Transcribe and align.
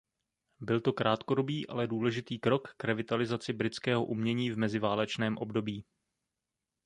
Byl 0.59 0.81
to 0.81 0.93
krátkodobý 0.93 1.67
ale 1.67 1.87
důležitý 1.87 2.39
krok 2.39 2.73
k 2.77 2.83
revitalizaci 2.83 3.53
britského 3.53 4.05
umění 4.05 4.51
v 4.51 4.57
meziválečném 4.57 5.37
období. 5.37 5.85